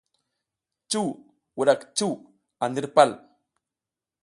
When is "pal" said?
2.95-3.11